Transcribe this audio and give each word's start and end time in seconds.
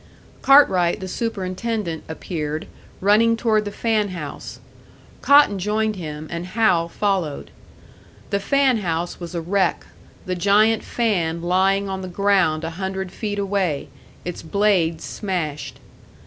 Cartwright, 0.41 0.99
the 0.99 1.07
superintendent, 1.07 2.03
appeared, 2.09 2.65
running 3.01 3.37
toward 3.37 3.65
the 3.65 3.71
fan 3.71 4.07
house. 4.09 4.59
Cotton 5.21 5.59
joined 5.59 5.95
him, 5.95 6.25
and 6.31 6.43
Hal 6.47 6.89
followed. 6.89 7.51
The 8.31 8.39
fan 8.39 8.77
house 8.77 9.19
was 9.19 9.35
a 9.35 9.41
wreck, 9.41 9.85
the 10.25 10.33
giant 10.33 10.83
fan 10.83 11.43
lying 11.43 11.87
on 11.87 12.01
the 12.01 12.07
ground 12.07 12.63
a 12.63 12.71
hundred 12.81 13.11
feet 13.11 13.37
away, 13.37 13.89
its 14.25 14.41
blades 14.41 15.03
smashed. 15.03 15.79